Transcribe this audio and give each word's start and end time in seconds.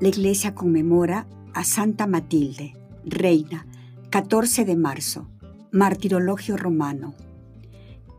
la 0.00 0.08
iglesia 0.08 0.54
conmemora 0.54 1.26
a 1.52 1.62
Santa 1.62 2.06
Matilde, 2.06 2.74
reina, 3.04 3.66
14 4.08 4.64
de 4.64 4.74
marzo, 4.74 5.28
martirologio 5.72 6.56
romano. 6.56 7.14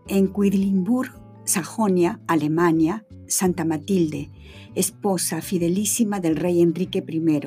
En 0.07 0.31
Quedlinburg, 0.31 1.11
Sajonia, 1.43 2.19
Alemania, 2.27 3.03
Santa 3.27 3.65
Matilde, 3.65 4.29
esposa 4.75 5.41
fidelísima 5.41 6.19
del 6.19 6.35
rey 6.35 6.61
Enrique 6.61 7.03
I, 7.07 7.41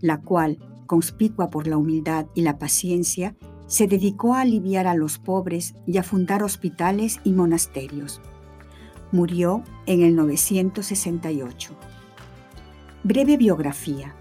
la 0.00 0.20
cual, 0.20 0.58
conspicua 0.86 1.50
por 1.50 1.66
la 1.66 1.76
humildad 1.76 2.26
y 2.34 2.42
la 2.42 2.58
paciencia, 2.58 3.34
se 3.66 3.88
dedicó 3.88 4.34
a 4.34 4.42
aliviar 4.42 4.86
a 4.86 4.94
los 4.94 5.18
pobres 5.18 5.74
y 5.84 5.98
a 5.98 6.04
fundar 6.04 6.44
hospitales 6.44 7.20
y 7.24 7.32
monasterios. 7.32 8.20
Murió 9.10 9.64
en 9.86 10.02
el 10.02 10.14
968. 10.14 11.76
Breve 13.06 13.36
biografía. 13.36 14.14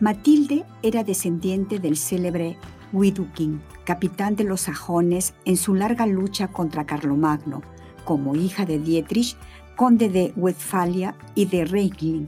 Matilde 0.00 0.64
era 0.82 1.04
descendiente 1.04 1.78
del 1.78 1.96
célebre 1.96 2.56
Widukin, 2.92 3.62
capitán 3.84 4.34
de 4.34 4.42
los 4.42 4.62
sajones 4.62 5.32
en 5.44 5.56
su 5.56 5.76
larga 5.76 6.04
lucha 6.04 6.48
contra 6.48 6.86
Carlomagno, 6.86 7.62
como 8.04 8.34
hija 8.34 8.66
de 8.66 8.80
Dietrich, 8.80 9.36
conde 9.76 10.08
de 10.08 10.32
Westfalia 10.34 11.14
y 11.36 11.44
de 11.44 11.66
Reikling, 11.66 12.26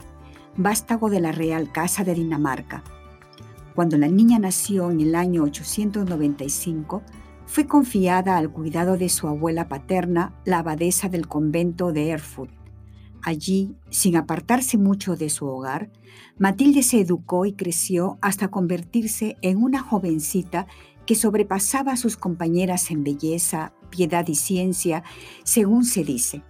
vástago 0.55 1.09
de 1.09 1.19
la 1.19 1.33
Real 1.33 1.69
Casa 1.69 2.05
de 2.05 2.13
Dinamarca. 2.13 2.81
Cuando 3.75 3.97
la 3.97 4.07
niña 4.07 4.39
nació 4.39 4.89
en 4.89 5.01
el 5.01 5.15
año 5.15 5.43
895, 5.43 7.01
fue 7.45 7.67
confiada 7.67 8.37
al 8.37 8.51
cuidado 8.51 8.95
de 8.95 9.09
su 9.09 9.27
abuela 9.27 9.67
paterna, 9.67 10.33
la 10.45 10.59
abadesa 10.59 11.09
del 11.09 11.27
convento 11.27 11.91
de 11.91 12.11
Erfurt. 12.11 12.60
Allí, 13.23 13.75
sin 13.89 14.15
apartarse 14.15 14.77
mucho 14.77 15.15
de 15.15 15.29
su 15.29 15.45
hogar, 15.45 15.91
Matilde 16.39 16.81
se 16.81 16.99
educó 16.99 17.45
y 17.45 17.53
creció 17.53 18.17
hasta 18.21 18.49
convertirse 18.49 19.37
en 19.41 19.61
una 19.61 19.79
jovencita 19.79 20.65
que 21.05 21.15
sobrepasaba 21.15 21.93
a 21.93 21.97
sus 21.97 22.17
compañeras 22.17 22.89
en 22.89 23.03
belleza, 23.03 23.73
piedad 23.89 24.27
y 24.27 24.35
ciencia, 24.35 25.03
según 25.43 25.85
se 25.85 26.03
dice. 26.03 26.41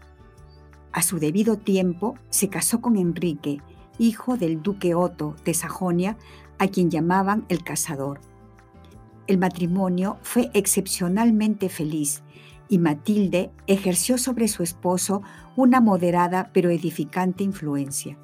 A 0.94 1.02
su 1.02 1.20
debido 1.20 1.58
tiempo 1.58 2.16
se 2.30 2.50
casó 2.50 2.82
con 2.82 2.98
Enrique, 2.98 3.62
hijo 3.98 4.38
del 4.38 4.62
duque 4.62 4.96
Otto 4.96 5.36
de 5.44 5.54
Sajonia, 5.54 6.18
a 6.58 6.68
quien 6.68 6.90
llamaban 6.90 7.46
el 7.50 7.64
cazador. 7.64 8.22
El 9.28 9.38
matrimonio 9.38 10.18
fue 10.22 10.52
excepcionalmente 10.54 11.70
feliz 11.70 12.24
y 12.72 12.80
Matilde 12.80 13.52
ejerció 13.68 14.18
sobre 14.18 14.48
su 14.48 14.64
esposo 14.64 15.22
una 15.58 15.82
moderada 15.82 16.52
pero 16.54 16.70
edificante 16.70 17.44
influencia. 17.44 18.18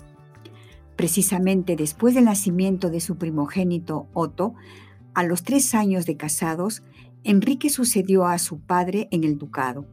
Precisamente 0.96 1.76
después 1.76 2.16
del 2.16 2.24
nacimiento 2.26 2.90
de 2.90 3.02
su 3.02 3.18
primogénito 3.18 4.08
Otto, 4.14 4.54
a 5.14 5.24
los 5.24 5.44
tres 5.44 5.76
años 5.76 6.06
de 6.06 6.16
casados, 6.16 6.82
Enrique 7.26 7.70
sucedió 7.70 8.26
a 8.26 8.40
su 8.40 8.62
padre 8.62 9.10
en 9.12 9.26
el 9.26 9.38
ducado. 9.38 9.86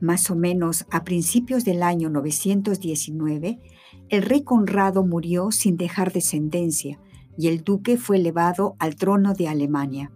Más 0.00 0.30
o 0.30 0.36
menos 0.36 0.86
a 0.90 1.04
principios 1.04 1.66
del 1.66 1.82
año 1.82 2.08
919, 2.08 3.60
el 4.08 4.22
rey 4.22 4.42
Conrado 4.42 5.04
murió 5.04 5.50
sin 5.50 5.76
dejar 5.76 6.14
descendencia 6.14 6.98
y 7.36 7.48
el 7.48 7.62
duque 7.62 7.98
fue 7.98 8.16
elevado 8.16 8.74
al 8.78 8.96
trono 8.96 9.34
de 9.34 9.48
Alemania. 9.48 10.12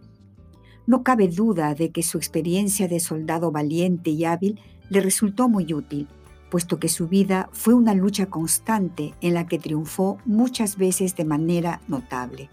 No 0.91 1.05
cabe 1.05 1.29
duda 1.29 1.77
de 1.77 1.93
que 1.93 2.03
su 2.03 2.19
experiencia 2.19 2.89
de 2.89 2.99
soldado 2.99 3.53
valiente 3.53 4.11
y 4.11 4.25
hábil 4.25 4.59
le 4.89 5.01
resultó 5.01 5.49
muy 5.49 5.73
útil, 5.73 6.09
puesto 6.51 6.81
que 6.81 6.89
su 6.89 7.07
vida 7.07 7.49
fue 7.53 7.75
una 7.75 7.95
lucha 7.95 8.27
constante 8.27 9.15
en 9.21 9.35
la 9.35 9.47
que 9.47 9.61
triunfó 9.61 10.19
muchas 10.25 10.77
veces 10.77 11.15
de 11.15 11.25
manera 11.25 11.81
notable. 11.87 12.51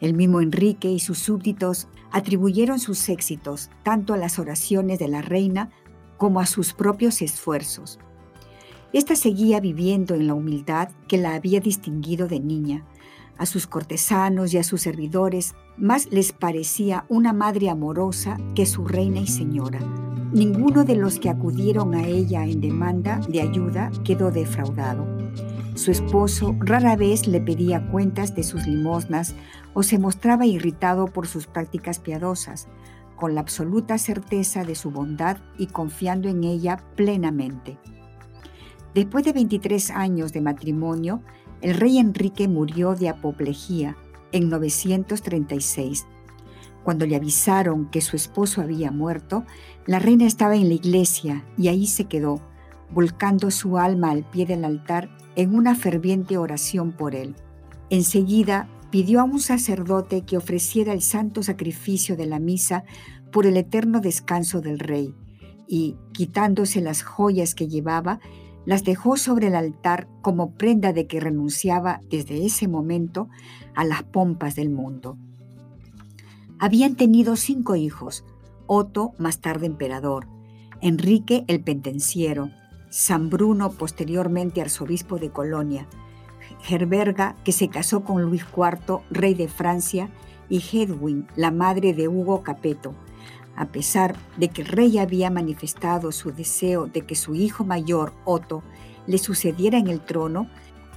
El 0.00 0.14
mismo 0.14 0.40
Enrique 0.40 0.90
y 0.90 1.00
sus 1.00 1.18
súbditos 1.18 1.88
atribuyeron 2.12 2.78
sus 2.78 3.10
éxitos 3.10 3.68
tanto 3.82 4.14
a 4.14 4.16
las 4.16 4.38
oraciones 4.38 4.98
de 4.98 5.08
la 5.08 5.20
reina 5.20 5.68
como 6.16 6.40
a 6.40 6.46
sus 6.46 6.72
propios 6.72 7.20
esfuerzos. 7.20 7.98
Esta 8.94 9.16
seguía 9.16 9.60
viviendo 9.60 10.14
en 10.14 10.28
la 10.28 10.32
humildad 10.32 10.88
que 11.06 11.18
la 11.18 11.34
había 11.34 11.60
distinguido 11.60 12.26
de 12.26 12.40
niña, 12.40 12.86
a 13.38 13.46
sus 13.46 13.66
cortesanos 13.66 14.52
y 14.52 14.58
a 14.58 14.64
sus 14.64 14.82
servidores 14.82 15.54
más 15.76 16.10
les 16.10 16.32
parecía 16.32 17.04
una 17.08 17.32
madre 17.32 17.70
amorosa 17.70 18.36
que 18.54 18.66
su 18.66 18.84
reina 18.84 19.20
y 19.20 19.26
señora. 19.26 19.80
Ninguno 20.32 20.84
de 20.84 20.96
los 20.96 21.18
que 21.18 21.30
acudieron 21.30 21.94
a 21.94 22.06
ella 22.06 22.44
en 22.44 22.60
demanda 22.60 23.20
de 23.28 23.40
ayuda 23.40 23.90
quedó 24.04 24.30
defraudado. 24.30 25.06
Su 25.74 25.90
esposo 25.90 26.56
rara 26.58 26.96
vez 26.96 27.26
le 27.26 27.40
pedía 27.40 27.88
cuentas 27.90 28.34
de 28.34 28.42
sus 28.42 28.66
limosnas 28.66 29.34
o 29.74 29.82
se 29.82 29.98
mostraba 29.98 30.44
irritado 30.44 31.06
por 31.06 31.26
sus 31.26 31.46
prácticas 31.46 32.00
piadosas, 32.00 32.68
con 33.16 33.34
la 33.34 33.40
absoluta 33.40 33.96
certeza 33.96 34.64
de 34.64 34.74
su 34.74 34.90
bondad 34.90 35.38
y 35.56 35.68
confiando 35.68 36.28
en 36.28 36.44
ella 36.44 36.78
plenamente. 36.96 37.78
Después 38.94 39.24
de 39.24 39.32
23 39.32 39.90
años 39.92 40.32
de 40.32 40.40
matrimonio, 40.40 41.22
el 41.60 41.74
rey 41.74 41.98
Enrique 41.98 42.48
murió 42.48 42.94
de 42.94 43.08
apoplejía 43.08 43.96
en 44.32 44.48
936. 44.48 46.06
Cuando 46.84 47.06
le 47.06 47.16
avisaron 47.16 47.90
que 47.90 48.00
su 48.00 48.16
esposo 48.16 48.60
había 48.60 48.90
muerto, 48.90 49.44
la 49.86 49.98
reina 49.98 50.26
estaba 50.26 50.56
en 50.56 50.68
la 50.68 50.74
iglesia 50.74 51.44
y 51.56 51.68
ahí 51.68 51.86
se 51.86 52.04
quedó, 52.04 52.40
volcando 52.90 53.50
su 53.50 53.78
alma 53.78 54.10
al 54.10 54.24
pie 54.24 54.46
del 54.46 54.64
altar 54.64 55.10
en 55.36 55.54
una 55.54 55.74
ferviente 55.74 56.38
oración 56.38 56.92
por 56.92 57.14
él. 57.14 57.34
Enseguida 57.90 58.68
pidió 58.90 59.20
a 59.20 59.24
un 59.24 59.40
sacerdote 59.40 60.22
que 60.22 60.36
ofreciera 60.36 60.92
el 60.92 61.02
santo 61.02 61.42
sacrificio 61.42 62.16
de 62.16 62.26
la 62.26 62.38
misa 62.38 62.84
por 63.30 63.46
el 63.46 63.56
eterno 63.56 64.00
descanso 64.00 64.60
del 64.60 64.78
rey, 64.78 65.14
y, 65.66 65.96
quitándose 66.12 66.80
las 66.80 67.02
joyas 67.02 67.54
que 67.54 67.68
llevaba, 67.68 68.20
las 68.68 68.84
dejó 68.84 69.16
sobre 69.16 69.46
el 69.46 69.54
altar 69.54 70.08
como 70.20 70.50
prenda 70.50 70.92
de 70.92 71.06
que 71.06 71.20
renunciaba 71.20 72.02
desde 72.10 72.44
ese 72.44 72.68
momento 72.68 73.30
a 73.74 73.82
las 73.82 74.02
pompas 74.02 74.56
del 74.56 74.68
mundo. 74.68 75.16
Habían 76.58 76.94
tenido 76.94 77.36
cinco 77.36 77.76
hijos, 77.76 78.26
Otto, 78.66 79.12
más 79.16 79.40
tarde 79.40 79.64
emperador, 79.64 80.28
Enrique 80.82 81.46
el 81.48 81.64
pentenciero, 81.64 82.50
San 82.90 83.30
Bruno, 83.30 83.70
posteriormente 83.70 84.60
arzobispo 84.60 85.16
de 85.16 85.30
Colonia, 85.30 85.88
Gerberga, 86.60 87.36
que 87.44 87.52
se 87.52 87.70
casó 87.70 88.04
con 88.04 88.20
Luis 88.20 88.44
IV, 88.54 89.00
rey 89.10 89.32
de 89.32 89.48
Francia, 89.48 90.10
y 90.50 90.58
Hedwig, 90.58 91.24
la 91.36 91.50
madre 91.50 91.94
de 91.94 92.06
Hugo 92.06 92.42
Capeto, 92.42 92.94
a 93.58 93.66
pesar 93.66 94.14
de 94.36 94.48
que 94.48 94.62
el 94.62 94.68
rey 94.68 94.98
había 94.98 95.30
manifestado 95.30 96.12
su 96.12 96.30
deseo 96.30 96.86
de 96.86 97.02
que 97.02 97.16
su 97.16 97.34
hijo 97.34 97.64
mayor, 97.64 98.14
Otto, 98.24 98.62
le 99.08 99.18
sucediera 99.18 99.78
en 99.78 99.88
el 99.88 100.00
trono, 100.00 100.48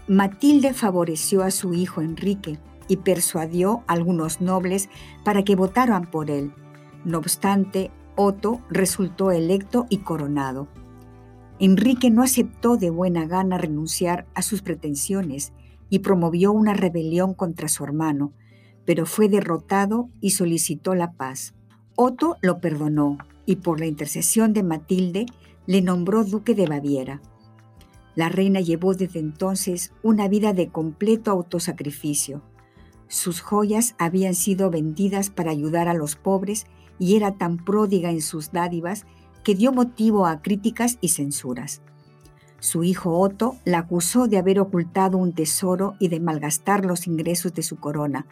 Matilde 0.08 0.76
favoreció 0.76 1.42
a 1.42 1.50
su 1.50 1.74
hijo 1.74 2.02
Enrique 2.02 2.60
y 2.88 2.98
persuadió 2.98 3.84
a 3.88 3.94
algunos 3.94 4.42
nobles 4.42 4.90
para 5.26 5.44
que 5.44 5.56
votaran 5.56 6.12
por 6.12 6.30
él. 6.30 6.54
No 7.04 7.18
obstante, 7.18 7.90
Otto 8.16 8.62
resultó 8.70 9.32
electo 9.32 9.88
y 9.90 9.98
coronado. 9.98 10.68
Enrique 11.58 12.12
no 12.12 12.22
aceptó 12.22 12.78
de 12.78 12.92
buena 12.92 13.26
gana 13.26 13.58
renunciar 13.58 14.28
a 14.36 14.44
sus 14.44 14.62
pretensiones 14.62 15.52
y 15.90 16.00
promovió 16.00 16.52
una 16.52 16.76
rebelión 16.76 17.34
contra 17.34 17.68
su 17.68 17.84
hermano, 17.84 18.34
pero 18.86 19.08
fue 19.08 19.30
derrotado 19.30 20.10
y 20.20 20.32
solicitó 20.32 20.94
la 20.94 21.14
paz. 21.14 21.56
Otto 21.96 22.38
lo 22.42 22.60
perdonó 22.60 23.18
y 23.46 23.58
por 23.58 23.80
la 23.80 23.86
intercesión 23.86 24.54
de 24.54 24.64
Matilde 24.64 25.26
le 25.68 25.82
nombró 25.82 26.24
duque 26.24 26.56
de 26.56 26.68
Baviera. 26.68 27.22
La 28.16 28.30
reina 28.30 28.60
llevó 28.60 28.94
desde 28.94 29.20
entonces 29.20 29.94
una 30.04 30.28
vida 30.28 30.54
de 30.54 30.70
completo 30.70 31.32
autosacrificio. 31.32 32.42
Sus 33.08 33.42
joyas 33.42 33.96
habían 34.00 34.36
sido 34.36 34.70
vendidas 34.70 35.30
para 35.30 35.52
ayudar 35.52 35.88
a 35.88 35.94
los 35.94 36.16
pobres 36.16 36.66
y 37.00 37.16
era 37.16 37.38
tan 37.38 37.58
pródiga 37.58 38.10
en 38.10 38.22
sus 38.22 38.52
dádivas 38.52 39.06
que 39.44 39.56
dio 39.56 39.72
motivo 39.72 40.26
a 40.26 40.42
críticas 40.42 40.98
y 41.02 41.10
censuras. 41.10 41.82
Su 42.60 42.84
hijo 42.84 43.18
Otto 43.20 43.56
la 43.66 43.80
acusó 43.80 44.28
de 44.28 44.38
haber 44.38 44.60
ocultado 44.60 45.18
un 45.18 45.34
tesoro 45.34 45.96
y 46.00 46.10
de 46.10 46.20
malgastar 46.20 46.86
los 46.86 47.08
ingresos 47.08 47.54
de 47.54 47.64
su 47.64 47.78
corona. 47.78 48.28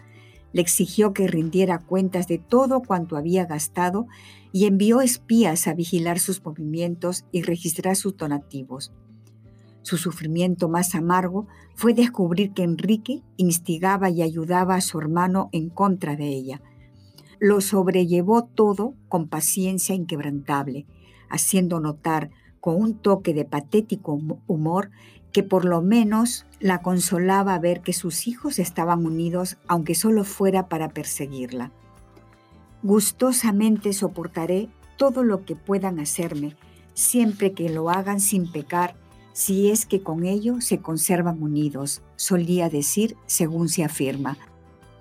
Le 0.51 0.61
exigió 0.61 1.13
que 1.13 1.27
rindiera 1.27 1.79
cuentas 1.79 2.27
de 2.27 2.37
todo 2.37 2.81
cuanto 2.81 3.17
había 3.17 3.45
gastado 3.45 4.07
y 4.51 4.65
envió 4.65 5.01
espías 5.01 5.67
a 5.67 5.73
vigilar 5.73 6.19
sus 6.19 6.43
movimientos 6.43 7.25
y 7.31 7.43
registrar 7.43 7.95
sus 7.95 8.17
donativos. 8.17 8.91
Su 9.81 9.97
sufrimiento 9.97 10.69
más 10.69 10.95
amargo 10.95 11.47
fue 11.75 11.93
descubrir 11.93 12.53
que 12.53 12.63
Enrique 12.63 13.23
instigaba 13.37 14.09
y 14.09 14.21
ayudaba 14.21 14.75
a 14.75 14.81
su 14.81 14.99
hermano 14.99 15.49
en 15.51 15.69
contra 15.69 16.15
de 16.15 16.27
ella. 16.27 16.61
Lo 17.39 17.61
sobrellevó 17.61 18.43
todo 18.43 18.95
con 19.07 19.29
paciencia 19.29 19.95
inquebrantable, 19.95 20.85
haciendo 21.29 21.79
notar 21.79 22.31
con 22.59 22.75
un 22.75 22.99
toque 22.99 23.33
de 23.33 23.45
patético 23.45 24.19
humor 24.47 24.91
que 25.31 25.43
por 25.43 25.65
lo 25.65 25.81
menos 25.81 26.45
la 26.59 26.81
consolaba 26.81 27.57
ver 27.59 27.81
que 27.81 27.93
sus 27.93 28.27
hijos 28.27 28.59
estaban 28.59 29.05
unidos, 29.05 29.57
aunque 29.67 29.95
solo 29.95 30.23
fuera 30.23 30.67
para 30.67 30.89
perseguirla. 30.89 31.71
Gustosamente 32.81 33.93
soportaré 33.93 34.69
todo 34.97 35.23
lo 35.23 35.45
que 35.45 35.55
puedan 35.55 35.99
hacerme, 35.99 36.55
siempre 36.93 37.53
que 37.53 37.69
lo 37.69 37.89
hagan 37.89 38.19
sin 38.19 38.51
pecar, 38.51 38.95
si 39.33 39.69
es 39.69 39.85
que 39.85 40.01
con 40.01 40.25
ello 40.25 40.59
se 40.59 40.79
conservan 40.79 41.41
unidos, 41.41 42.01
solía 42.15 42.69
decir 42.69 43.15
según 43.25 43.69
se 43.69 43.83
afirma. 43.83 44.37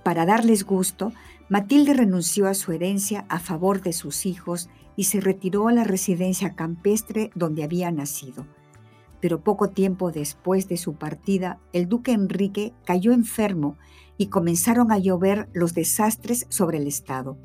Para 0.05 0.27
darles 0.27 0.65
gusto, 0.65 1.13
Matilde 1.49 1.95
renunció 1.95 2.47
a 2.47 2.55
su 2.55 2.73
herencia 2.73 3.25
a 3.29 3.41
favor 3.41 3.83
de 3.83 3.93
sus 3.93 4.27
hijos 4.27 4.69
y 4.97 5.05
se 5.05 5.21
retiró 5.21 5.69
a 5.69 5.73
la 5.73 5.85
residencia 5.85 6.55
campestre 6.55 7.31
donde 7.35 7.65
había 7.65 7.91
nacido. 7.91 8.47
Pero 9.21 9.43
poco 9.43 9.71
tiempo 9.71 10.13
después 10.13 10.69
de 10.69 10.77
su 10.77 10.95
partida, 10.95 11.59
el 11.73 11.89
duque 11.89 12.13
Enrique 12.13 12.73
cayó 12.85 13.13
enfermo 13.13 13.77
y 14.17 14.27
comenzaron 14.27 14.93
a 14.93 14.99
llover 14.99 15.49
los 15.53 15.75
desastres 15.75 16.47
sobre 16.49 16.79
el 16.79 16.87
Estado. 16.87 17.37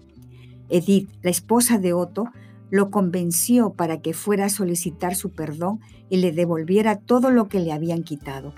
Edith, 0.69 1.09
la 1.21 1.29
esposa 1.31 1.77
de 1.77 1.93
Otto, 1.93 2.25
lo 2.69 2.89
convenció 2.89 3.73
para 3.73 4.01
que 4.01 4.13
fuera 4.13 4.45
a 4.45 4.49
solicitar 4.49 5.15
su 5.15 5.31
perdón 5.31 5.79
y 6.09 6.17
le 6.17 6.31
devolviera 6.31 6.99
todo 6.99 7.29
lo 7.29 7.47
que 7.47 7.59
le 7.59 7.71
habían 7.71 8.03
quitado. 8.03 8.53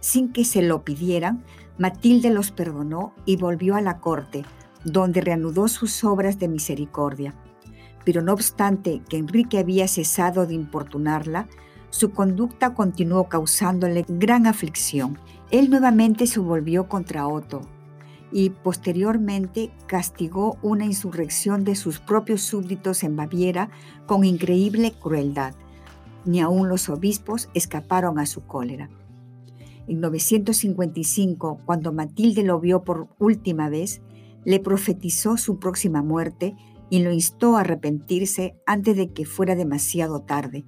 Sin 0.00 0.32
que 0.32 0.44
se 0.44 0.62
lo 0.62 0.84
pidieran, 0.84 1.44
Matilde 1.76 2.30
los 2.30 2.50
perdonó 2.50 3.14
y 3.26 3.36
volvió 3.36 3.74
a 3.74 3.82
la 3.82 4.00
corte, 4.00 4.44
donde 4.84 5.20
reanudó 5.20 5.68
sus 5.68 6.04
obras 6.04 6.38
de 6.38 6.48
misericordia 6.48 7.34
pero 8.04 8.22
no 8.22 8.32
obstante 8.32 9.02
que 9.08 9.18
Enrique 9.18 9.58
había 9.58 9.88
cesado 9.88 10.46
de 10.46 10.54
importunarla, 10.54 11.48
su 11.90 12.12
conducta 12.12 12.74
continuó 12.74 13.28
causándole 13.28 14.04
gran 14.08 14.46
aflicción. 14.46 15.18
Él 15.50 15.70
nuevamente 15.70 16.26
se 16.26 16.40
volvió 16.40 16.88
contra 16.88 17.26
Otto 17.26 17.62
y 18.32 18.50
posteriormente 18.50 19.72
castigó 19.86 20.56
una 20.62 20.86
insurrección 20.86 21.64
de 21.64 21.74
sus 21.74 21.98
propios 21.98 22.42
súbditos 22.42 23.02
en 23.02 23.16
Baviera 23.16 23.70
con 24.06 24.24
increíble 24.24 24.92
crueldad. 24.92 25.54
Ni 26.24 26.40
aun 26.40 26.68
los 26.68 26.88
obispos 26.88 27.48
escaparon 27.54 28.18
a 28.18 28.26
su 28.26 28.42
cólera. 28.42 28.88
En 29.88 30.00
955, 30.00 31.58
cuando 31.66 31.92
Matilde 31.92 32.44
lo 32.44 32.60
vio 32.60 32.84
por 32.84 33.08
última 33.18 33.68
vez, 33.68 34.00
le 34.44 34.60
profetizó 34.60 35.36
su 35.36 35.58
próxima 35.58 36.02
muerte 36.02 36.54
y 36.90 37.00
lo 37.00 37.12
instó 37.12 37.56
a 37.56 37.60
arrepentirse 37.60 38.56
antes 38.66 38.96
de 38.96 39.12
que 39.12 39.24
fuera 39.24 39.56
demasiado 39.56 40.20
tarde. 40.20 40.64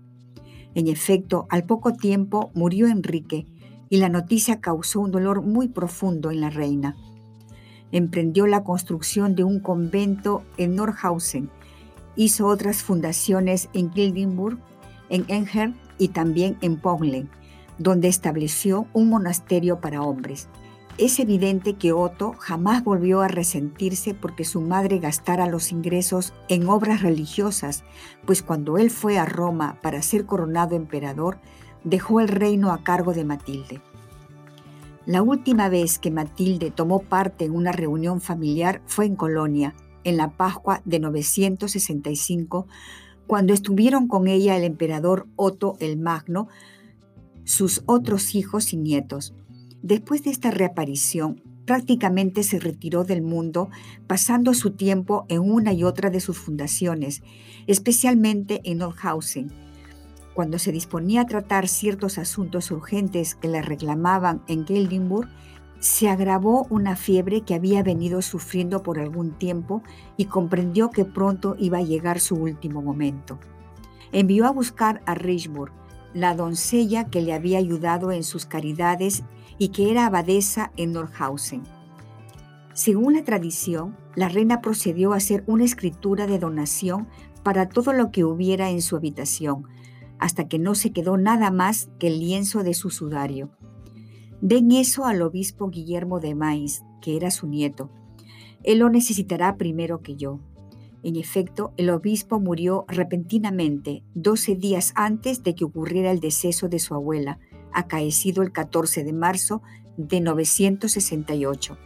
En 0.75 0.89
efecto, 0.89 1.47
al 1.51 1.65
poco 1.65 1.93
tiempo 1.93 2.51
murió 2.55 2.87
Enrique 2.87 3.47
y 3.89 3.99
la 3.99 4.09
noticia 4.09 4.61
causó 4.61 5.01
un 5.01 5.11
dolor 5.11 5.43
muy 5.43 5.69
profundo 5.69 6.31
en 6.31 6.41
la 6.41 6.51
reina. 6.51 6.97
Emprendió 7.91 8.47
la 8.47 8.65
construcción 8.65 9.35
de 9.35 9.45
un 9.45 9.61
convento 9.61 10.43
en 10.57 10.77
Nordhausen, 10.77 11.51
hizo 12.17 12.47
otras 12.47 12.83
fundaciones 12.83 13.69
en 13.75 13.93
Gildenburg, 13.93 14.59
en 15.11 15.27
Enger 15.29 15.75
y 15.99 16.09
también 16.09 16.57
en 16.63 16.79
Poglen, 16.79 17.29
donde 17.79 18.09
estableció 18.09 18.87
un 18.95 19.11
monasterio 19.11 19.81
para 19.81 20.03
hombres. 20.03 20.49
Es 20.99 21.19
evidente 21.19 21.75
que 21.75 21.93
Otto 21.93 22.35
jamás 22.39 22.85
volvió 22.85 23.23
a 23.23 23.29
resentirse 23.29 24.13
porque 24.13 24.45
su 24.45 24.61
madre 24.61 24.99
gastara 24.99 25.47
los 25.47 25.73
ingresos 25.73 26.35
en 26.49 26.69
obras 26.69 27.01
religiosas, 27.01 27.83
pues 28.27 28.43
cuando 28.43 28.77
él 28.77 28.91
fue 28.91 29.19
a 29.19 29.25
Roma 29.25 29.79
para 29.83 30.03
ser 30.03 30.27
coronado 30.27 30.77
emperador, 30.77 31.39
dejó 31.83 32.21
el 32.21 32.29
reino 32.29 32.73
a 32.73 32.85
cargo 32.85 33.15
de 33.15 33.25
Matilde. 33.25 33.81
La 35.07 35.23
última 35.23 35.69
vez 35.69 35.99
que 35.99 36.11
Matilde 36.11 36.71
tomó 36.71 37.01
parte 37.01 37.47
en 37.47 37.57
una 37.57 37.73
reunión 37.73 38.21
familiar 38.21 38.83
fue 38.87 39.07
en 39.07 39.17
Colonia, 39.17 39.75
en 40.05 40.19
la 40.19 40.31
Pascua 40.31 40.83
de 40.85 41.01
965, 41.01 42.67
cuando 43.27 43.55
estuvieron 43.55 44.09
con 44.09 44.29
ella 44.29 44.57
el 44.57 44.65
emperador 44.65 45.27
Otto 45.37 45.77
el 45.81 45.99
Magno, 45.99 46.49
sus 47.45 47.83
otros 47.87 48.35
hijos 48.35 48.73
y 48.73 48.77
nietos, 48.77 49.35
Después 49.83 50.23
de 50.23 50.31
esta 50.31 50.53
reaparición, 50.53 51.43
prácticamente 51.67 52.45
se 52.45 52.61
retiró 52.61 53.03
del 53.03 53.21
mundo, 53.21 53.69
pasando 54.07 54.55
su 54.55 54.71
tiempo 54.71 55.27
en 55.29 55.41
una 55.41 55.73
y 55.73 55.83
otra 55.83 56.09
de 56.09 56.21
sus 56.21 56.39
fundaciones, 56.39 57.23
especialmente 57.67 58.61
en 58.65 58.79
Nordhausen. 58.79 59.51
Cuando 60.35 60.61
se 60.61 60.71
disponía 60.71 61.23
a 61.23 61.27
tratar 61.27 61.67
ciertos 61.67 62.19
asuntos 62.19 62.71
urgentes 62.71 63.35
que 63.35 63.49
le 63.49 63.61
reclamaban 63.61 64.43
en 64.47 64.67
Geldenburg, 64.67 65.29
se 65.81 66.09
agravó 66.09 66.65
una 66.71 66.95
fiebre 66.95 67.41
que 67.41 67.55
había 67.55 67.83
venido 67.83 68.23
sufriendo 68.23 68.85
por 68.85 69.01
algún 69.01 69.37
tiempo 69.37 69.83
y 70.17 70.27
comprendió 70.27 70.91
que 70.91 71.05
pronto 71.05 71.57
iba 71.59 71.79
a 71.79 71.83
llegar 71.83 72.21
su 72.21 72.37
último 72.37 72.83
momento. 72.83 73.41
Envió 74.13 74.47
a 74.47 74.53
buscar 74.53 75.03
a 75.07 75.17
Richburg, 75.17 75.73
la 76.15 76.37
doncella 76.37 77.11
que 77.11 77.21
le 77.21 77.33
había 77.33 77.59
ayudado 77.59 78.13
en 78.13 78.23
sus 78.23 78.47
caridades 78.47 79.25
y 79.63 79.69
que 79.69 79.93
era 79.93 80.07
abadesa 80.07 80.73
en 80.77 80.91
Nordhausen. 80.91 81.63
Según 82.75 83.15
la 83.15 83.23
tradición, 83.23 83.97
la 84.17 84.29
reina 84.29 84.61
procedió 84.61 85.13
a 85.13 85.19
hacer 85.19 85.45
una 85.47 85.63
escritura 85.63 86.27
de 86.27 86.41
donación 86.41 87.07
para 87.45 87.69
todo 87.69 87.93
lo 87.93 88.11
que 88.11 88.25
hubiera 88.25 88.71
en 88.71 88.83
su 88.83 88.97
habitación, 88.97 89.69
hasta 90.19 90.49
que 90.49 90.59
no 90.59 90.75
se 90.75 90.91
quedó 90.91 91.17
nada 91.17 91.53
más 91.53 91.91
que 92.01 92.09
el 92.09 92.19
lienzo 92.19 92.65
de 92.65 92.75
su 92.75 92.91
sudario. 92.91 93.51
Den 94.41 94.73
eso 94.73 95.05
al 95.05 95.23
obispo 95.23 95.71
Guillermo 95.71 96.19
de 96.19 96.35
Mainz, 96.35 96.83
que 97.01 97.17
era 97.17 97.31
su 97.31 97.47
nieto. 97.47 97.89
Él 98.65 98.81
lo 98.81 98.91
necesitará 98.91 99.59
primero 99.59 100.03
que 100.03 100.17
yo. 100.17 100.41
En 101.05 101.15
efecto, 101.15 101.73
el 101.77 101.91
obispo 101.91 102.41
murió 102.41 102.85
repentinamente, 102.89 104.03
doce 104.13 104.57
días 104.57 104.93
antes 104.97 105.45
de 105.45 105.55
que 105.55 105.65
ocurriera 105.65 106.11
el 106.11 106.19
deceso 106.19 106.69
de 106.69 106.81
su 106.81 106.95
abuela, 106.95 107.39
acaecido 107.75 108.43
el 108.43 108.53
14 108.53 109.05
de 109.05 109.13
marzo 109.13 109.63
de 109.97 110.21
968. 110.21 111.79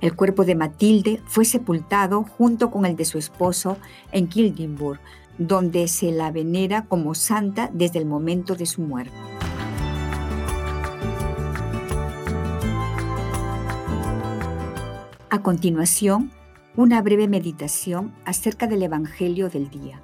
El 0.00 0.14
cuerpo 0.14 0.44
de 0.44 0.54
Matilde 0.54 1.22
fue 1.26 1.44
sepultado 1.44 2.24
junto 2.24 2.70
con 2.70 2.84
el 2.84 2.96
de 2.96 3.04
su 3.04 3.18
esposo 3.18 3.78
en 4.12 4.28
Kildenburg, 4.28 5.00
donde 5.38 5.88
se 5.88 6.12
la 6.12 6.30
venera 6.30 6.84
como 6.84 7.14
santa 7.14 7.70
desde 7.72 7.98
el 7.98 8.06
momento 8.06 8.54
de 8.54 8.66
su 8.66 8.82
muerte. 8.82 9.16
A 15.30 15.42
continuación, 15.42 16.30
una 16.76 17.02
breve 17.02 17.26
meditación 17.26 18.14
acerca 18.24 18.66
del 18.66 18.82
Evangelio 18.82 19.48
del 19.48 19.68
día. 19.70 20.00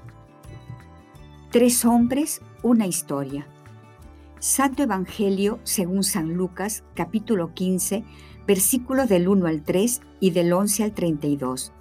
Tres 1.50 1.84
hombres, 1.84 2.40
una 2.62 2.86
historia. 2.86 3.46
Santo 4.40 4.82
Evangelio 4.82 5.60
según 5.64 6.02
San 6.02 6.32
Lucas, 6.32 6.82
capítulo 6.94 7.52
15, 7.52 8.04
versículos 8.46 9.10
del 9.10 9.28
1 9.28 9.46
al 9.46 9.62
3 9.62 10.00
y 10.18 10.30
del 10.30 10.50
11 10.50 10.84
al 10.84 10.94
32. 10.94 11.74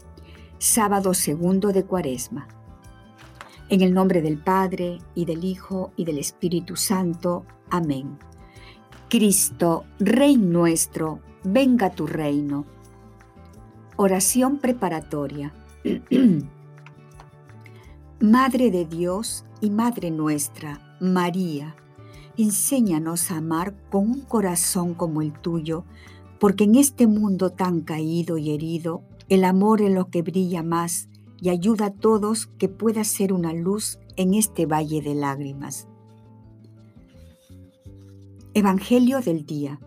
Sábado 0.58 1.14
segundo 1.14 1.72
de 1.72 1.86
Cuaresma. 1.86 2.50
En 3.70 3.80
el 3.80 3.94
nombre 3.94 4.22
del 4.22 4.38
Padre, 4.38 4.98
y 5.16 5.24
del 5.24 5.46
Hijo, 5.46 5.94
y 5.96 6.04
del 6.04 6.18
Espíritu 6.18 6.76
Santo. 6.76 7.46
Amén. 7.70 8.20
Cristo, 9.08 9.86
Rey 9.98 10.36
nuestro, 10.36 11.22
venga 11.46 11.92
tu 11.92 12.08
reino. 12.08 12.66
Oración 13.96 14.58
preparatoria. 14.58 15.54
Madre 18.20 18.70
de 18.70 18.84
Dios 18.84 19.46
y 19.62 19.70
Madre 19.70 20.12
nuestra, 20.12 20.98
María, 21.00 21.74
Enséñanos 22.42 23.32
a 23.32 23.40
amar 23.40 23.76
con 23.90 24.10
un 24.10 24.22
corazón 24.22 24.94
como 24.94 25.22
el 25.22 25.34
tuyo, 25.34 25.84
porque 26.40 26.64
en 26.64 26.76
este 26.76 27.06
mundo 27.06 27.50
tan 27.50 27.82
caído 27.82 28.38
y 28.38 28.52
herido, 28.52 29.04
el 29.28 29.44
amor 29.44 29.82
es 29.82 29.92
lo 29.92 30.10
que 30.10 30.22
brilla 30.22 30.64
más 30.64 31.10
y 31.42 31.50
ayuda 31.50 31.88
a 31.88 31.94
todos 31.94 32.48
que 32.58 32.70
pueda 32.70 33.04
ser 33.04 33.34
una 33.34 33.52
luz 33.52 34.00
en 34.16 34.34
este 34.34 34.66
valle 34.66 35.02
de 35.02 35.16
lágrimas. 35.16 35.90
Evangelio 38.54 39.20
del 39.20 39.46
día. 39.46 39.82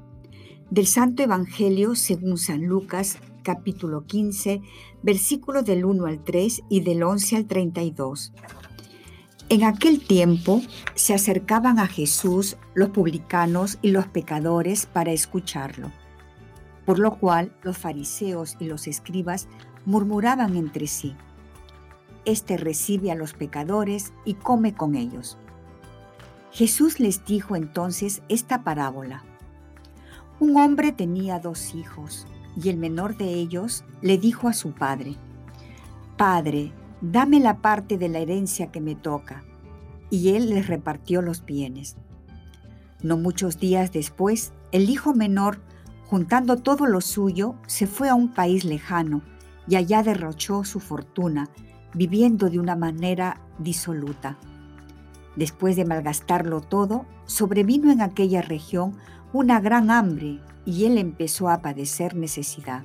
Del 0.70 0.86
Santo 0.86 1.22
Evangelio 1.22 1.94
según 1.94 2.36
San 2.36 2.66
Lucas, 2.66 3.16
capítulo 3.42 4.04
15, 4.04 4.60
versículos 5.02 5.64
del 5.64 5.86
1 5.86 6.04
al 6.04 6.22
3 6.22 6.64
y 6.68 6.80
del 6.80 7.02
11 7.02 7.34
al 7.36 7.46
32. 7.46 8.34
En 9.52 9.64
aquel 9.64 10.00
tiempo 10.00 10.62
se 10.94 11.12
acercaban 11.12 11.78
a 11.78 11.86
Jesús 11.86 12.56
los 12.72 12.88
publicanos 12.88 13.78
y 13.82 13.90
los 13.90 14.06
pecadores 14.06 14.86
para 14.86 15.12
escucharlo, 15.12 15.92
por 16.86 16.98
lo 16.98 17.18
cual 17.18 17.52
los 17.62 17.76
fariseos 17.76 18.56
y 18.60 18.64
los 18.64 18.86
escribas 18.86 19.48
murmuraban 19.84 20.56
entre 20.56 20.86
sí. 20.86 21.14
Este 22.24 22.56
recibe 22.56 23.12
a 23.12 23.14
los 23.14 23.34
pecadores 23.34 24.14
y 24.24 24.36
come 24.36 24.72
con 24.72 24.94
ellos. 24.94 25.36
Jesús 26.50 26.98
les 26.98 27.22
dijo 27.26 27.54
entonces 27.54 28.22
esta 28.30 28.64
parábola. 28.64 29.22
Un 30.40 30.56
hombre 30.56 30.92
tenía 30.92 31.40
dos 31.40 31.74
hijos 31.74 32.26
y 32.56 32.70
el 32.70 32.78
menor 32.78 33.18
de 33.18 33.34
ellos 33.34 33.84
le 34.00 34.16
dijo 34.16 34.48
a 34.48 34.54
su 34.54 34.72
padre, 34.72 35.16
Padre, 36.16 36.72
dame 37.02 37.40
la 37.40 37.58
parte 37.58 37.98
de 37.98 38.08
la 38.08 38.20
herencia 38.20 38.70
que 38.70 38.80
me 38.80 38.94
toca. 38.94 39.44
Y 40.08 40.30
él 40.30 40.50
les 40.50 40.68
repartió 40.68 41.20
los 41.20 41.44
bienes. 41.44 41.96
No 43.02 43.16
muchos 43.16 43.58
días 43.58 43.92
después, 43.92 44.52
el 44.70 44.88
hijo 44.88 45.12
menor, 45.12 45.60
juntando 46.06 46.56
todo 46.56 46.86
lo 46.86 47.00
suyo, 47.00 47.56
se 47.66 47.86
fue 47.86 48.08
a 48.08 48.14
un 48.14 48.32
país 48.32 48.64
lejano 48.64 49.22
y 49.66 49.76
allá 49.76 50.02
derrochó 50.02 50.64
su 50.64 50.80
fortuna, 50.80 51.48
viviendo 51.94 52.48
de 52.48 52.60
una 52.60 52.76
manera 52.76 53.40
disoluta. 53.58 54.38
Después 55.34 55.76
de 55.76 55.84
malgastarlo 55.84 56.60
todo, 56.60 57.06
sobrevino 57.26 57.90
en 57.90 58.02
aquella 58.02 58.42
región 58.42 58.96
una 59.32 59.60
gran 59.60 59.90
hambre 59.90 60.40
y 60.64 60.84
él 60.84 60.98
empezó 60.98 61.48
a 61.48 61.62
padecer 61.62 62.14
necesidad. 62.14 62.84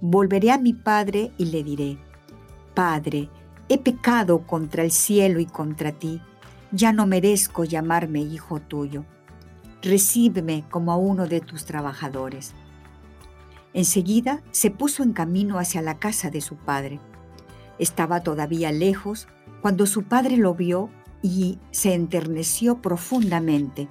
volveré 0.00 0.50
a 0.50 0.58
mi 0.58 0.72
padre 0.72 1.32
y 1.38 1.46
le 1.46 1.62
diré, 1.64 1.98
Padre, 2.74 3.30
he 3.68 3.78
pecado 3.78 4.46
contra 4.46 4.82
el 4.82 4.90
cielo 4.90 5.40
y 5.40 5.46
contra 5.46 5.92
ti, 5.92 6.20
ya 6.72 6.92
no 6.92 7.06
merezco 7.06 7.64
llamarme 7.64 8.20
hijo 8.20 8.60
tuyo. 8.60 9.04
Recíbeme 9.82 10.64
como 10.70 10.92
a 10.92 10.96
uno 10.96 11.26
de 11.26 11.40
tus 11.40 11.64
trabajadores. 11.64 12.54
Enseguida 13.72 14.42
se 14.50 14.70
puso 14.70 15.02
en 15.02 15.12
camino 15.12 15.58
hacia 15.58 15.82
la 15.82 15.98
casa 15.98 16.30
de 16.30 16.40
su 16.40 16.56
padre. 16.56 17.00
Estaba 17.78 18.22
todavía 18.22 18.72
lejos 18.72 19.28
cuando 19.60 19.86
su 19.86 20.04
padre 20.04 20.36
lo 20.36 20.54
vio 20.54 20.90
y 21.22 21.58
se 21.70 21.94
enterneció 21.94 22.80
profundamente. 22.80 23.88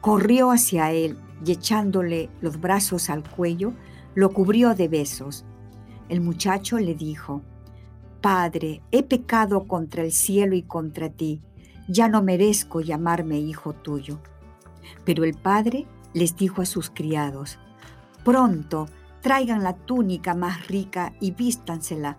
Corrió 0.00 0.50
hacia 0.50 0.92
él 0.92 1.18
y 1.44 1.52
echándole 1.52 2.28
los 2.40 2.60
brazos 2.60 3.10
al 3.10 3.28
cuello, 3.28 3.72
lo 4.16 4.30
cubrió 4.32 4.74
de 4.74 4.88
besos. 4.88 5.44
El 6.08 6.22
muchacho 6.22 6.78
le 6.78 6.94
dijo, 6.94 7.42
Padre, 8.22 8.82
he 8.90 9.02
pecado 9.02 9.68
contra 9.68 10.02
el 10.02 10.10
cielo 10.10 10.56
y 10.56 10.62
contra 10.62 11.10
ti, 11.10 11.42
ya 11.86 12.08
no 12.08 12.22
merezco 12.22 12.80
llamarme 12.80 13.38
hijo 13.38 13.74
tuyo. 13.74 14.18
Pero 15.04 15.22
el 15.22 15.34
padre 15.34 15.86
les 16.14 16.34
dijo 16.34 16.62
a 16.62 16.66
sus 16.66 16.90
criados, 16.90 17.58
Pronto, 18.24 18.86
traigan 19.20 19.62
la 19.62 19.74
túnica 19.74 20.34
más 20.34 20.66
rica 20.66 21.12
y 21.20 21.32
vístansela, 21.32 22.18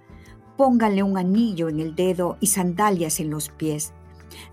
pónganle 0.55 1.01
un 1.01 1.17
anillo 1.17 1.67
en 1.67 1.79
el 1.79 1.95
dedo 1.95 2.37
y 2.39 2.47
sandalias 2.47 3.19
en 3.19 3.31
los 3.31 3.49
pies, 3.49 3.93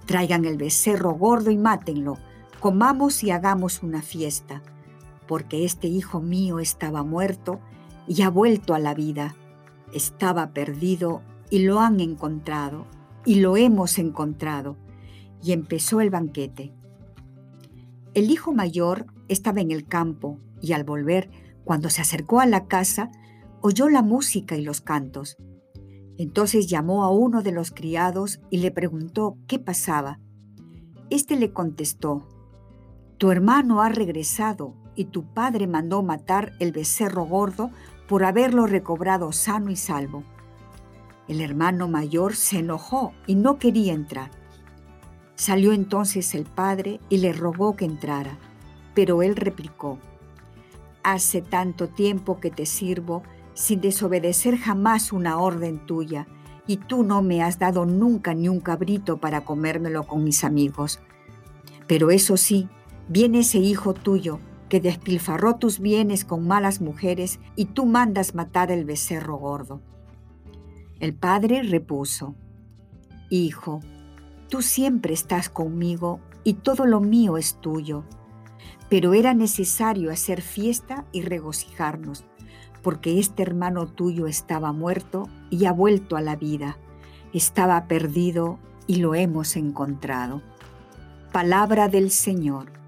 traigan 0.06 0.46
el 0.46 0.56
becerro 0.56 1.12
gordo 1.12 1.50
y 1.50 1.58
mátenlo, 1.58 2.16
comamos 2.58 3.22
y 3.22 3.30
hagamos 3.30 3.82
una 3.82 4.00
fiesta, 4.00 4.62
porque 5.26 5.64
este 5.64 5.88
hijo 5.88 6.20
mío 6.20 6.58
estaba 6.58 7.02
muerto 7.02 7.60
y 8.06 8.22
ha 8.22 8.30
vuelto 8.30 8.74
a 8.74 8.78
la 8.78 8.94
vida. 8.94 9.34
Estaba 9.92 10.52
perdido 10.52 11.22
y 11.50 11.60
lo 11.60 11.80
han 11.80 12.00
encontrado, 12.00 12.86
y 13.24 13.36
lo 13.36 13.56
hemos 13.56 13.98
encontrado. 13.98 14.76
Y 15.42 15.52
empezó 15.52 16.00
el 16.00 16.10
banquete. 16.10 16.72
El 18.14 18.30
hijo 18.30 18.52
mayor 18.52 19.06
estaba 19.28 19.60
en 19.60 19.70
el 19.70 19.86
campo 19.86 20.38
y 20.60 20.72
al 20.72 20.84
volver, 20.84 21.30
cuando 21.64 21.90
se 21.90 22.02
acercó 22.02 22.40
a 22.40 22.46
la 22.46 22.66
casa, 22.66 23.10
oyó 23.60 23.88
la 23.88 24.02
música 24.02 24.56
y 24.56 24.62
los 24.62 24.80
cantos. 24.80 25.36
Entonces 26.16 26.68
llamó 26.68 27.04
a 27.04 27.10
uno 27.10 27.42
de 27.42 27.52
los 27.52 27.70
criados 27.70 28.40
y 28.50 28.58
le 28.58 28.70
preguntó 28.70 29.36
qué 29.48 29.58
pasaba. 29.58 30.20
Este 31.10 31.36
le 31.36 31.52
contestó, 31.52 32.28
tu 33.18 33.30
hermano 33.30 33.82
ha 33.82 33.88
regresado 33.88 34.74
y 34.96 35.06
tu 35.06 35.24
padre 35.24 35.66
mandó 35.66 36.02
matar 36.02 36.52
el 36.58 36.72
becerro 36.72 37.24
gordo 37.24 37.70
por 38.08 38.24
haberlo 38.24 38.66
recobrado 38.66 39.32
sano 39.32 39.70
y 39.70 39.76
salvo. 39.76 40.24
El 41.28 41.40
hermano 41.40 41.88
mayor 41.88 42.36
se 42.36 42.58
enojó 42.58 43.12
y 43.26 43.34
no 43.34 43.58
quería 43.58 43.92
entrar. 43.92 44.30
Salió 45.36 45.72
entonces 45.72 46.34
el 46.34 46.44
padre 46.44 47.00
y 47.08 47.18
le 47.18 47.32
rogó 47.32 47.76
que 47.76 47.84
entrara, 47.84 48.38
pero 48.94 49.22
él 49.22 49.36
replicó, 49.36 49.98
Hace 51.02 51.42
tanto 51.42 51.88
tiempo 51.88 52.40
que 52.40 52.50
te 52.50 52.64
sirvo 52.64 53.22
sin 53.52 53.80
desobedecer 53.80 54.56
jamás 54.56 55.12
una 55.12 55.38
orden 55.38 55.84
tuya, 55.86 56.26
y 56.66 56.78
tú 56.78 57.02
no 57.02 57.20
me 57.20 57.42
has 57.42 57.58
dado 57.58 57.84
nunca 57.84 58.32
ni 58.32 58.48
un 58.48 58.60
cabrito 58.60 59.18
para 59.18 59.44
comérmelo 59.44 60.04
con 60.04 60.24
mis 60.24 60.44
amigos. 60.44 61.00
Pero 61.86 62.10
eso 62.10 62.38
sí, 62.38 62.70
Viene 63.08 63.40
ese 63.40 63.58
hijo 63.58 63.92
tuyo 63.92 64.40
que 64.68 64.80
despilfarró 64.80 65.56
tus 65.56 65.78
bienes 65.78 66.24
con 66.24 66.46
malas 66.46 66.80
mujeres 66.80 67.40
y 67.56 67.66
tú 67.66 67.86
mandas 67.86 68.34
matar 68.34 68.70
el 68.70 68.84
becerro 68.84 69.36
gordo. 69.36 69.80
El 71.00 71.14
padre 71.14 71.62
repuso, 71.62 72.34
Hijo, 73.30 73.80
tú 74.48 74.62
siempre 74.62 75.12
estás 75.12 75.48
conmigo 75.48 76.20
y 76.44 76.54
todo 76.54 76.86
lo 76.86 77.00
mío 77.00 77.36
es 77.36 77.60
tuyo, 77.60 78.04
pero 78.88 79.14
era 79.14 79.34
necesario 79.34 80.12
hacer 80.12 80.40
fiesta 80.40 81.04
y 81.10 81.22
regocijarnos, 81.22 82.24
porque 82.82 83.18
este 83.18 83.42
hermano 83.42 83.86
tuyo 83.86 84.26
estaba 84.26 84.72
muerto 84.72 85.28
y 85.50 85.64
ha 85.64 85.72
vuelto 85.72 86.16
a 86.16 86.20
la 86.20 86.36
vida, 86.36 86.78
estaba 87.32 87.88
perdido 87.88 88.58
y 88.86 88.96
lo 88.96 89.14
hemos 89.14 89.56
encontrado. 89.56 90.42
Palabra 91.32 91.88
del 91.88 92.10
Señor. 92.10 92.83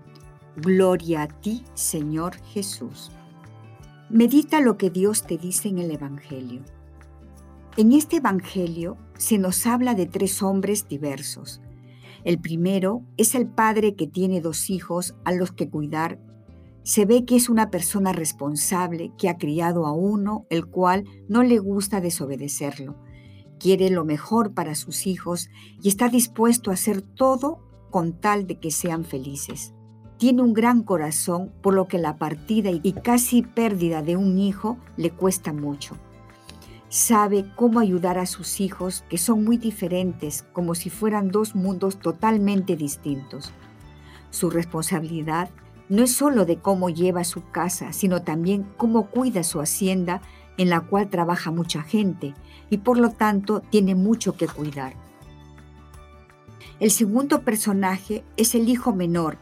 Gloria 0.56 1.24
a 1.24 1.28
ti, 1.28 1.64
Señor 1.74 2.36
Jesús. 2.36 3.10
Medita 4.08 4.62
lo 4.62 4.78
que 4.78 4.88
Dios 4.88 5.24
te 5.24 5.36
dice 5.36 5.68
en 5.68 5.76
el 5.76 5.90
Evangelio. 5.90 6.62
En 7.76 7.92
este 7.92 8.16
Evangelio 8.16 8.96
se 9.18 9.36
nos 9.36 9.66
habla 9.66 9.94
de 9.94 10.06
tres 10.06 10.42
hombres 10.42 10.88
diversos. 10.88 11.60
El 12.24 12.40
primero 12.40 13.02
es 13.18 13.34
el 13.34 13.46
padre 13.46 13.96
que 13.96 14.06
tiene 14.06 14.40
dos 14.40 14.70
hijos 14.70 15.14
a 15.26 15.32
los 15.32 15.52
que 15.52 15.68
cuidar. 15.68 16.18
Se 16.84 17.04
ve 17.04 17.26
que 17.26 17.36
es 17.36 17.50
una 17.50 17.70
persona 17.70 18.14
responsable 18.14 19.12
que 19.18 19.28
ha 19.28 19.36
criado 19.36 19.84
a 19.84 19.92
uno, 19.92 20.46
el 20.48 20.64
cual 20.64 21.04
no 21.28 21.42
le 21.42 21.58
gusta 21.58 22.00
desobedecerlo. 22.00 22.96
Quiere 23.60 23.90
lo 23.90 24.06
mejor 24.06 24.54
para 24.54 24.74
sus 24.74 25.06
hijos 25.06 25.50
y 25.82 25.90
está 25.90 26.08
dispuesto 26.08 26.70
a 26.70 26.74
hacer 26.74 27.02
todo 27.02 27.60
con 27.90 28.18
tal 28.18 28.46
de 28.46 28.58
que 28.58 28.70
sean 28.70 29.04
felices. 29.04 29.75
Tiene 30.18 30.42
un 30.42 30.54
gran 30.54 30.82
corazón, 30.82 31.52
por 31.60 31.74
lo 31.74 31.88
que 31.88 31.98
la 31.98 32.16
partida 32.16 32.70
y 32.70 32.92
casi 32.92 33.42
pérdida 33.42 34.02
de 34.02 34.16
un 34.16 34.38
hijo 34.38 34.78
le 34.96 35.10
cuesta 35.10 35.52
mucho. 35.52 35.96
Sabe 36.88 37.44
cómo 37.56 37.80
ayudar 37.80 38.16
a 38.16 38.24
sus 38.24 38.60
hijos, 38.60 39.04
que 39.10 39.18
son 39.18 39.44
muy 39.44 39.58
diferentes, 39.58 40.46
como 40.54 40.74
si 40.74 40.88
fueran 40.88 41.30
dos 41.30 41.54
mundos 41.54 41.98
totalmente 41.98 42.76
distintos. 42.76 43.52
Su 44.30 44.48
responsabilidad 44.48 45.50
no 45.88 46.02
es 46.02 46.12
solo 46.12 46.46
de 46.46 46.58
cómo 46.58 46.88
lleva 46.88 47.22
su 47.24 47.50
casa, 47.50 47.92
sino 47.92 48.22
también 48.22 48.66
cómo 48.76 49.10
cuida 49.10 49.42
su 49.42 49.60
hacienda 49.60 50.22
en 50.56 50.70
la 50.70 50.80
cual 50.80 51.10
trabaja 51.10 51.50
mucha 51.50 51.82
gente 51.82 52.34
y 52.70 52.78
por 52.78 52.98
lo 52.98 53.10
tanto 53.10 53.60
tiene 53.60 53.94
mucho 53.94 54.36
que 54.36 54.48
cuidar. 54.48 54.94
El 56.80 56.90
segundo 56.90 57.42
personaje 57.42 58.24
es 58.36 58.54
el 58.54 58.68
hijo 58.68 58.94
menor, 58.94 59.38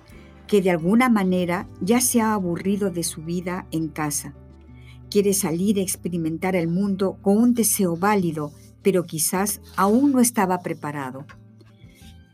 que 0.47 0.63
de 0.63 0.71
alguna 0.71 1.09
manera 1.09 1.69
ya 1.81 2.01
se 2.01 2.21
ha 2.21 2.35
aburrido 2.35 2.91
de 2.91 3.03
su 3.03 3.23
vida 3.23 3.67
en 3.71 3.89
casa. 3.89 4.35
Quiere 5.11 5.33
salir 5.33 5.79
a 5.79 5.83
experimentar 5.83 6.57
el 6.57 6.69
mundo 6.69 7.19
con 7.23 7.37
un 7.37 7.55
deseo 7.55 7.97
válido, 7.97 8.53
pero 8.83 9.05
quizás 9.05 9.61
aún 9.77 10.13
no 10.13 10.21
estaba 10.21 10.59
preparado. 10.61 11.27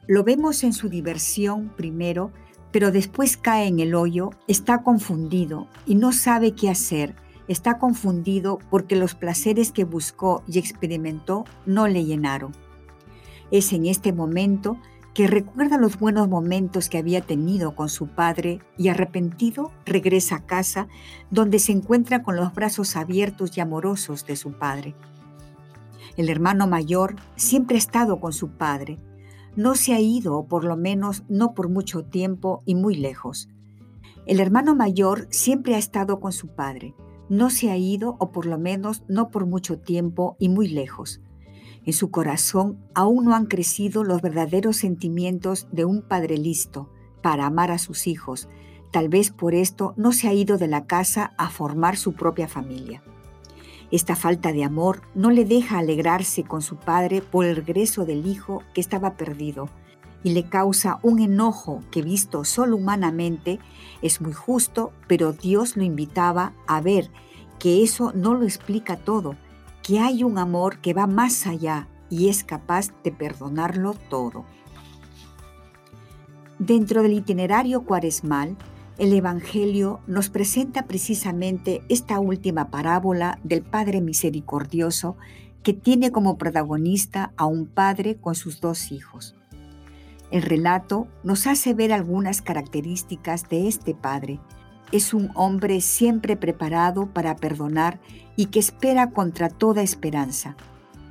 Lo 0.06 0.24
vemos 0.24 0.64
en 0.64 0.72
su 0.72 0.88
diversión 0.88 1.72
primero, 1.76 2.32
pero 2.72 2.90
después 2.90 3.36
cae 3.36 3.66
en 3.66 3.80
el 3.80 3.94
hoyo, 3.94 4.30
está 4.48 4.82
confundido 4.82 5.68
y 5.86 5.94
no 5.94 6.12
sabe 6.12 6.52
qué 6.52 6.68
hacer. 6.68 7.14
Está 7.48 7.78
confundido 7.78 8.58
porque 8.70 8.96
los 8.96 9.14
placeres 9.14 9.72
que 9.72 9.84
buscó 9.84 10.42
y 10.46 10.58
experimentó 10.58 11.44
no 11.66 11.88
le 11.88 12.04
llenaron. 12.04 12.52
Es 13.50 13.72
en 13.72 13.86
este 13.86 14.12
momento 14.12 14.78
que 15.20 15.26
recuerda 15.26 15.76
los 15.76 15.98
buenos 15.98 16.30
momentos 16.30 16.88
que 16.88 16.96
había 16.96 17.20
tenido 17.20 17.74
con 17.74 17.90
su 17.90 18.06
padre 18.06 18.60
y 18.78 18.88
arrepentido 18.88 19.70
regresa 19.84 20.36
a 20.36 20.46
casa 20.46 20.88
donde 21.30 21.58
se 21.58 21.72
encuentra 21.72 22.22
con 22.22 22.36
los 22.36 22.54
brazos 22.54 22.96
abiertos 22.96 23.54
y 23.54 23.60
amorosos 23.60 24.24
de 24.24 24.36
su 24.36 24.52
padre. 24.52 24.94
El 26.16 26.30
hermano 26.30 26.66
mayor 26.66 27.16
siempre 27.36 27.76
ha 27.76 27.78
estado 27.78 28.18
con 28.18 28.32
su 28.32 28.52
padre, 28.52 28.96
no 29.56 29.74
se 29.74 29.92
ha 29.92 30.00
ido, 30.00 30.38
o 30.38 30.46
por 30.46 30.64
lo 30.64 30.78
menos 30.78 31.22
no 31.28 31.52
por 31.52 31.68
mucho 31.68 32.02
tiempo 32.02 32.62
y 32.64 32.74
muy 32.74 32.94
lejos. 32.94 33.50
El 34.24 34.40
hermano 34.40 34.74
mayor 34.74 35.26
siempre 35.28 35.74
ha 35.74 35.78
estado 35.78 36.18
con 36.18 36.32
su 36.32 36.48
padre, 36.48 36.94
no 37.28 37.50
se 37.50 37.70
ha 37.70 37.76
ido, 37.76 38.16
o 38.20 38.32
por 38.32 38.46
lo 38.46 38.56
menos 38.56 39.02
no 39.06 39.28
por 39.28 39.44
mucho 39.44 39.78
tiempo 39.80 40.36
y 40.38 40.48
muy 40.48 40.68
lejos. 40.68 41.20
En 41.86 41.92
su 41.92 42.10
corazón 42.10 42.78
aún 42.94 43.24
no 43.24 43.34
han 43.34 43.46
crecido 43.46 44.04
los 44.04 44.20
verdaderos 44.20 44.76
sentimientos 44.76 45.66
de 45.72 45.84
un 45.84 46.02
padre 46.02 46.36
listo 46.36 46.90
para 47.22 47.46
amar 47.46 47.70
a 47.70 47.78
sus 47.78 48.06
hijos. 48.06 48.48
Tal 48.90 49.08
vez 49.08 49.30
por 49.30 49.54
esto 49.54 49.94
no 49.96 50.12
se 50.12 50.28
ha 50.28 50.34
ido 50.34 50.58
de 50.58 50.68
la 50.68 50.86
casa 50.86 51.32
a 51.38 51.48
formar 51.48 51.96
su 51.96 52.12
propia 52.12 52.48
familia. 52.48 53.02
Esta 53.90 54.14
falta 54.14 54.52
de 54.52 54.62
amor 54.62 55.02
no 55.14 55.30
le 55.30 55.44
deja 55.44 55.78
alegrarse 55.78 56.44
con 56.44 56.62
su 56.62 56.76
padre 56.76 57.22
por 57.22 57.44
el 57.44 57.56
regreso 57.56 58.04
del 58.04 58.26
hijo 58.26 58.62
que 58.72 58.80
estaba 58.80 59.16
perdido 59.16 59.68
y 60.22 60.30
le 60.30 60.44
causa 60.44 61.00
un 61.02 61.18
enojo 61.18 61.82
que 61.90 62.02
visto 62.02 62.44
solo 62.44 62.76
humanamente 62.76 63.58
es 64.02 64.20
muy 64.20 64.32
justo, 64.32 64.92
pero 65.08 65.32
Dios 65.32 65.76
lo 65.76 65.82
invitaba 65.82 66.52
a 66.66 66.80
ver 66.80 67.10
que 67.58 67.82
eso 67.82 68.12
no 68.14 68.34
lo 68.34 68.44
explica 68.44 68.96
todo 68.96 69.36
que 69.82 70.00
hay 70.00 70.24
un 70.24 70.38
amor 70.38 70.80
que 70.80 70.94
va 70.94 71.06
más 71.06 71.46
allá 71.46 71.88
y 72.08 72.28
es 72.28 72.44
capaz 72.44 72.88
de 73.02 73.12
perdonarlo 73.12 73.94
todo. 74.08 74.44
Dentro 76.58 77.02
del 77.02 77.14
itinerario 77.14 77.84
cuaresmal, 77.84 78.56
el 78.98 79.14
Evangelio 79.14 80.00
nos 80.06 80.28
presenta 80.28 80.82
precisamente 80.82 81.82
esta 81.88 82.20
última 82.20 82.70
parábola 82.70 83.38
del 83.42 83.62
Padre 83.62 84.02
Misericordioso 84.02 85.16
que 85.62 85.72
tiene 85.72 86.10
como 86.10 86.36
protagonista 86.36 87.32
a 87.36 87.46
un 87.46 87.66
padre 87.66 88.16
con 88.16 88.34
sus 88.34 88.60
dos 88.60 88.92
hijos. 88.92 89.36
El 90.30 90.42
relato 90.42 91.08
nos 91.24 91.46
hace 91.46 91.74
ver 91.74 91.92
algunas 91.92 92.42
características 92.42 93.48
de 93.48 93.68
este 93.68 93.94
padre, 93.94 94.38
es 94.92 95.14
un 95.14 95.30
hombre 95.34 95.80
siempre 95.80 96.36
preparado 96.36 97.06
para 97.06 97.36
perdonar 97.36 98.00
y 98.36 98.46
que 98.46 98.58
espera 98.58 99.10
contra 99.10 99.48
toda 99.48 99.82
esperanza. 99.82 100.56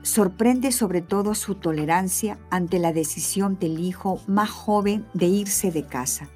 Sorprende 0.01 0.71
sobre 0.71 1.01
todo 1.01 1.35
su 1.35 1.55
tolerancia 1.55 2.39
ante 2.49 2.79
la 2.79 2.93
decisión 2.93 3.57
del 3.59 3.79
hijo 3.79 4.19
más 4.27 4.49
joven 4.49 5.05
de 5.13 5.27
irse 5.27 5.71
de 5.71 5.83
casa. 5.83 6.29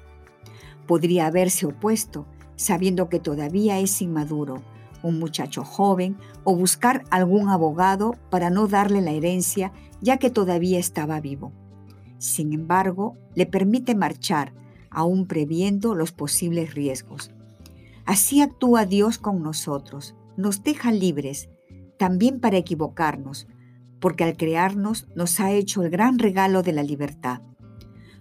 Podría 0.86 1.26
haberse 1.26 1.66
opuesto, 1.66 2.26
sabiendo 2.56 3.08
que 3.08 3.18
todavía 3.18 3.78
es 3.78 4.00
inmaduro, 4.02 4.62
un 5.02 5.18
muchacho 5.18 5.64
joven, 5.64 6.16
o 6.44 6.54
buscar 6.54 7.04
algún 7.10 7.48
abogado 7.48 8.14
para 8.30 8.50
no 8.50 8.68
darle 8.68 9.00
la 9.00 9.12
herencia 9.12 9.72
ya 10.00 10.18
que 10.18 10.30
todavía 10.30 10.78
estaba 10.78 11.20
vivo. 11.20 11.52
Sin 12.18 12.52
embargo, 12.52 13.16
le 13.34 13.46
permite 13.46 13.94
marchar, 13.94 14.52
aún 14.90 15.26
previendo 15.26 15.94
los 15.94 16.12
posibles 16.12 16.74
riesgos. 16.74 17.33
Así 18.06 18.42
actúa 18.42 18.84
Dios 18.84 19.18
con 19.18 19.42
nosotros, 19.42 20.14
nos 20.36 20.62
deja 20.62 20.92
libres, 20.92 21.48
también 21.98 22.40
para 22.40 22.58
equivocarnos, 22.58 23.46
porque 24.00 24.24
al 24.24 24.36
crearnos 24.36 25.08
nos 25.14 25.40
ha 25.40 25.52
hecho 25.52 25.82
el 25.82 25.90
gran 25.90 26.18
regalo 26.18 26.62
de 26.62 26.72
la 26.72 26.82
libertad. 26.82 27.40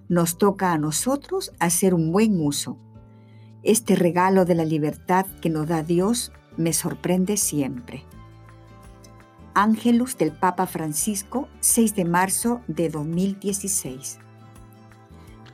Nos 0.07 0.37
toca 0.37 0.71
a 0.71 0.77
nosotros 0.77 1.51
hacer 1.59 1.93
un 1.93 2.11
buen 2.11 2.39
uso. 2.39 2.77
Este 3.63 3.95
regalo 3.95 4.45
de 4.45 4.55
la 4.55 4.65
libertad 4.65 5.25
que 5.41 5.49
nos 5.49 5.67
da 5.67 5.83
Dios 5.83 6.31
me 6.55 6.71
sorprende 6.71 7.35
siempre. 7.35 8.05
Ángelus 9.55 10.17
del 10.17 10.31
Papa 10.31 10.65
Francisco, 10.65 11.47
6 11.59 11.95
de 11.95 12.05
marzo 12.05 12.61
de 12.67 12.89
2016. 12.89 14.19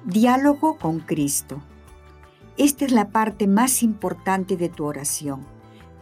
Diálogo 0.06 0.78
con 0.78 1.00
Cristo. 1.00 1.62
Esta 2.60 2.84
es 2.84 2.92
la 2.92 3.08
parte 3.08 3.48
más 3.48 3.84
importante 3.84 4.58
de 4.58 4.68
tu 4.68 4.84
oración. 4.84 5.46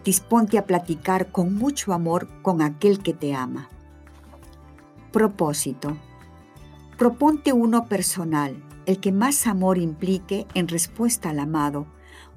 Disponte 0.03 0.57
a 0.57 0.65
platicar 0.65 1.31
con 1.31 1.53
mucho 1.53 1.93
amor 1.93 2.27
con 2.41 2.63
aquel 2.63 2.97
que 3.03 3.13
te 3.13 3.35
ama. 3.35 3.69
Propósito. 5.11 5.95
Proponte 6.97 7.53
uno 7.53 7.85
personal, 7.85 8.55
el 8.87 8.99
que 8.99 9.11
más 9.11 9.45
amor 9.45 9.77
implique 9.77 10.47
en 10.55 10.67
respuesta 10.67 11.29
al 11.29 11.37
amado, 11.37 11.85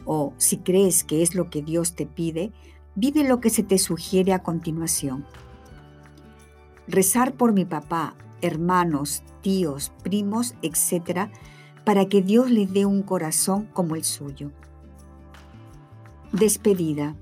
o 0.05 0.35
si 0.37 0.59
crees 0.59 1.03
que 1.03 1.23
es 1.23 1.35
lo 1.35 1.49
que 1.49 1.63
Dios 1.63 1.95
te 1.95 2.05
pide, 2.05 2.53
vive 2.95 3.25
lo 3.25 3.41
que 3.41 3.49
se 3.49 3.63
te 3.63 3.79
sugiere 3.79 4.35
a 4.35 4.43
continuación. 4.43 5.25
Rezar 6.87 7.33
por 7.33 7.55
mi 7.55 7.65
papá, 7.65 8.17
hermanos, 8.43 9.23
tíos, 9.41 9.93
primos, 10.03 10.57
etc., 10.61 11.31
para 11.85 12.07
que 12.07 12.23
Dios 12.23 12.51
le 12.51 12.67
dé 12.67 12.87
un 12.87 13.03
corazón 13.03 13.67
como 13.73 13.95
el 13.97 14.05
suyo. 14.05 14.53
Despedida. 16.33 17.17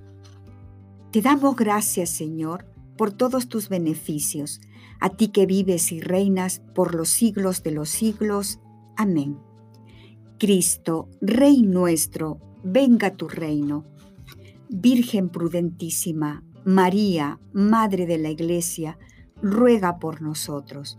Te 1.11 1.23
damos 1.23 1.57
gracias, 1.57 2.11
Señor, 2.11 2.67
por 2.97 3.13
todos 3.13 3.49
tus 3.49 3.69
beneficios, 3.69 4.61
a 5.01 5.11
ti 5.11 5.29
que 5.29 5.47
vives 5.47 5.93
y 5.93 6.01
reinas 6.01 6.61
por 6.75 6.95
los 6.95 7.09
siglos 7.09 7.63
de 7.63 7.71
los 7.71 7.89
siglos. 7.89 8.59
Amén. 8.97 9.39
Cristo, 10.39 11.09
Rey 11.21 11.63
nuestro, 11.63 12.39
venga 12.63 13.17
tu 13.17 13.29
reino. 13.29 13.85
Virgen 14.69 15.31
prudentísima, 15.31 16.45
María, 16.65 17.41
Madre 17.53 18.07
de 18.07 18.19
la 18.19 18.31
Iglesia, 18.31 18.99
ruega 19.41 19.99
por 19.99 20.21
nosotros 20.21 20.99